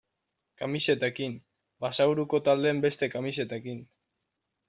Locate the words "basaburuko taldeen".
1.85-2.81